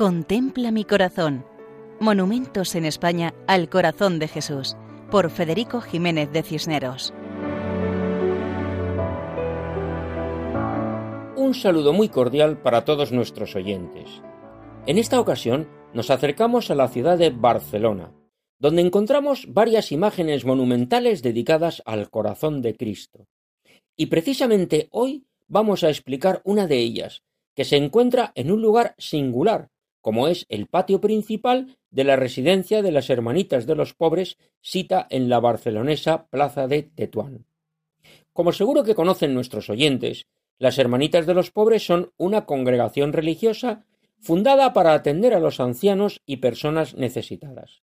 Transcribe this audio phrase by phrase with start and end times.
[0.00, 1.44] Contempla mi corazón.
[2.00, 4.74] Monumentos en España al corazón de Jesús,
[5.10, 7.12] por Federico Jiménez de Cisneros.
[11.36, 14.22] Un saludo muy cordial para todos nuestros oyentes.
[14.86, 18.10] En esta ocasión nos acercamos a la ciudad de Barcelona,
[18.58, 23.26] donde encontramos varias imágenes monumentales dedicadas al corazón de Cristo.
[23.98, 27.22] Y precisamente hoy vamos a explicar una de ellas,
[27.54, 29.68] que se encuentra en un lugar singular,
[30.00, 35.06] como es el patio principal de la residencia de las Hermanitas de los Pobres, cita
[35.10, 37.46] en la barcelonesa Plaza de Tetuán.
[38.32, 40.26] Como seguro que conocen nuestros oyentes,
[40.58, 43.84] las Hermanitas de los Pobres son una congregación religiosa
[44.18, 47.82] fundada para atender a los ancianos y personas necesitadas.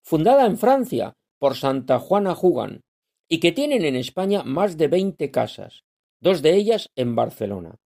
[0.00, 2.82] Fundada en Francia por Santa Juana Jugan,
[3.28, 5.84] y que tienen en España más de veinte casas,
[6.20, 7.78] dos de ellas en Barcelona.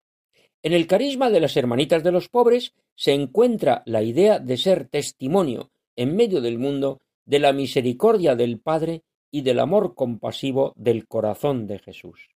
[0.62, 4.88] En el carisma de las Hermanitas de los Pobres se encuentra la idea de ser
[4.88, 11.06] testimonio en medio del mundo de la misericordia del Padre y del amor compasivo del
[11.08, 12.28] corazón de Jesús.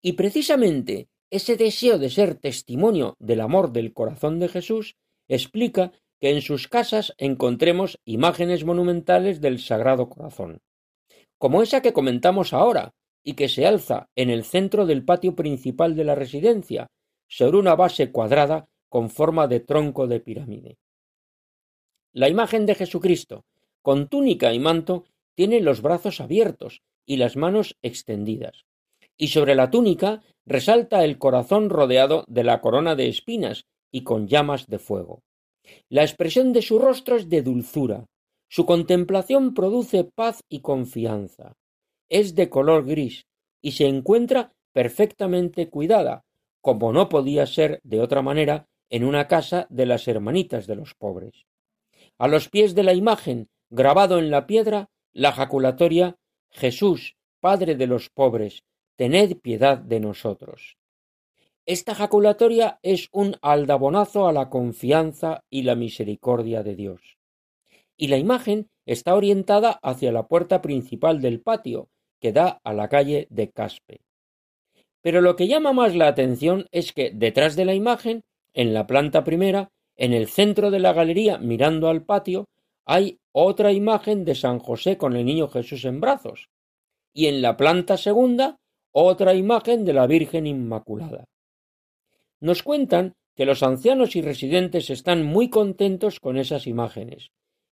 [0.00, 4.96] Y precisamente ese deseo de ser testimonio del amor del corazón de Jesús
[5.28, 10.62] explica que en sus casas encontremos imágenes monumentales del Sagrado Corazón,
[11.38, 15.96] como esa que comentamos ahora y que se alza en el centro del patio principal
[15.96, 16.86] de la residencia,
[17.28, 20.78] sobre una base cuadrada con forma de tronco de pirámide.
[22.12, 23.44] La imagen de Jesucristo,
[23.82, 28.64] con túnica y manto, tiene los brazos abiertos y las manos extendidas,
[29.16, 34.28] y sobre la túnica resalta el corazón rodeado de la corona de espinas y con
[34.28, 35.22] llamas de fuego.
[35.88, 38.06] La expresión de su rostro es de dulzura,
[38.48, 41.56] su contemplación produce paz y confianza.
[42.08, 43.26] Es de color gris
[43.60, 46.24] y se encuentra perfectamente cuidada,
[46.66, 50.94] como no podía ser de otra manera en una casa de las hermanitas de los
[50.94, 51.46] pobres.
[52.18, 56.16] A los pies de la imagen, grabado en la piedra, la jaculatoria
[56.50, 58.64] Jesús, Padre de los pobres,
[58.96, 60.76] tened piedad de nosotros.
[61.66, 67.16] Esta jaculatoria es un aldabonazo a la confianza y la misericordia de Dios.
[67.96, 71.90] Y la imagen está orientada hacia la puerta principal del patio,
[72.20, 74.05] que da a la calle de Caspe.
[75.06, 78.88] Pero lo que llama más la atención es que detrás de la imagen, en la
[78.88, 82.48] planta primera, en el centro de la galería mirando al patio,
[82.84, 86.48] hay otra imagen de San José con el niño Jesús en brazos,
[87.12, 88.56] y en la planta segunda
[88.90, 91.26] otra imagen de la Virgen Inmaculada.
[92.40, 97.30] Nos cuentan que los ancianos y residentes están muy contentos con esas imágenes,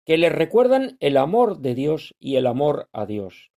[0.04, 3.52] que les recuerdan el amor de Dios y el amor a Dios.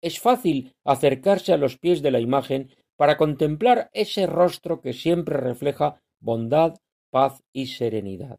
[0.00, 5.36] Es fácil acercarse a los pies de la imagen para contemplar ese rostro que siempre
[5.36, 6.74] refleja bondad,
[7.10, 8.38] paz y serenidad.